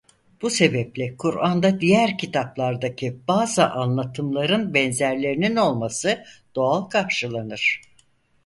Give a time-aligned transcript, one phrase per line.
[0.41, 6.23] Bu sebeple Kur'an'da diğer kitaplardaki bazı anlatımların benzerlerinin olması
[6.55, 7.81] doğal karşılanır.